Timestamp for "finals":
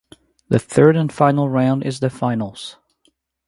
2.09-2.77